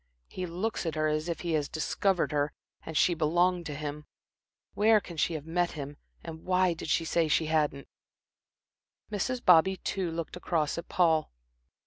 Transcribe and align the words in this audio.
"He 0.29 0.47
looks 0.47 0.87
at 0.87 0.95
her 0.95 1.07
as 1.07 1.29
if 1.29 1.41
he 1.41 1.51
had 1.51 1.71
discovered 1.71 2.31
her 2.31 2.53
and 2.83 2.97
she 2.97 3.13
belonged 3.13 3.67
to 3.67 3.75
him. 3.75 4.07
Where 4.73 4.99
can 4.99 5.15
she 5.15 5.35
have 5.35 5.45
met 5.45 5.73
him, 5.73 5.95
and 6.23 6.43
why 6.43 6.73
did 6.73 6.89
she 6.89 7.05
say 7.05 7.27
she 7.27 7.45
hadn't." 7.45 7.87
Mrs. 9.11 9.45
Bobby, 9.45 9.77
too, 9.77 10.09
looked 10.09 10.35
across 10.35 10.79
at 10.79 10.89
Paul. 10.89 11.31